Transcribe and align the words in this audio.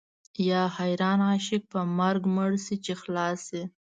یا 0.49 0.63
حیران 0.77 1.19
عاشق 1.29 1.61
په 1.71 1.79
مرګ 1.97 2.21
مړ 2.35 2.51
شي 2.65 2.75
چې 2.85 2.93
خلاص 3.01 3.39
شي. 3.49 3.63